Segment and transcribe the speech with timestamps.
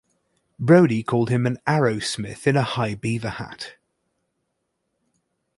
[0.59, 3.75] Brody called him an Arrowsmith in a high beaver hat.